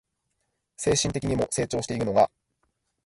[0.77, 2.31] 精神的にも成長しているのが